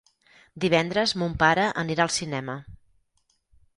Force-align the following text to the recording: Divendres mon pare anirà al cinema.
Divendres 0.63 1.13
mon 1.23 1.35
pare 1.45 1.67
anirà 1.85 2.07
al 2.07 2.13
cinema. 2.17 2.57